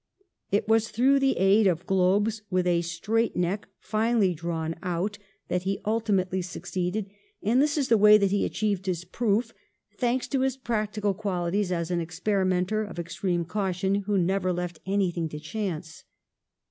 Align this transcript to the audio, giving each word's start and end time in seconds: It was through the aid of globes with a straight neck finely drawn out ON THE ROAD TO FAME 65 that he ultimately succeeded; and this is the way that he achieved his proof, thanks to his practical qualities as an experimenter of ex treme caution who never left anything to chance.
It 0.51 0.67
was 0.67 0.89
through 0.89 1.19
the 1.19 1.37
aid 1.37 1.67
of 1.67 1.85
globes 1.85 2.41
with 2.49 2.65
a 2.65 2.81
straight 2.81 3.35
neck 3.35 3.67
finely 3.77 4.33
drawn 4.33 4.73
out 4.81 4.81
ON 4.81 4.81
THE 4.81 4.95
ROAD 4.95 5.09
TO 5.11 5.13
FAME 5.13 5.39
65 5.49 5.49
that 5.49 5.63
he 5.63 5.81
ultimately 5.85 6.41
succeeded; 6.41 7.09
and 7.43 7.61
this 7.61 7.77
is 7.77 7.89
the 7.89 7.99
way 7.99 8.17
that 8.17 8.31
he 8.31 8.43
achieved 8.43 8.87
his 8.87 9.05
proof, 9.05 9.53
thanks 9.97 10.27
to 10.29 10.39
his 10.41 10.57
practical 10.57 11.13
qualities 11.13 11.71
as 11.71 11.91
an 11.91 12.01
experimenter 12.01 12.83
of 12.83 12.97
ex 12.97 13.19
treme 13.19 13.47
caution 13.47 13.93
who 13.95 14.17
never 14.17 14.51
left 14.51 14.79
anything 14.87 15.29
to 15.29 15.39
chance. 15.39 16.03